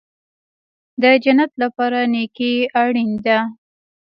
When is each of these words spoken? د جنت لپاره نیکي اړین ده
د 1.01 1.03
جنت 1.23 1.51
لپاره 1.63 1.99
نیکي 2.13 2.53
اړین 2.83 3.11
ده 3.25 3.39